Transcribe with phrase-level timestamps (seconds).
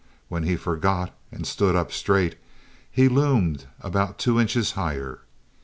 [0.29, 2.35] When he forgot, and stood up straight,
[2.89, 5.19] he loomed about two inches higher.